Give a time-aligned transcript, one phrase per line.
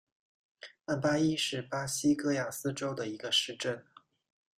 [0.85, 3.85] 曼巴伊是巴西戈亚斯州的一个市镇。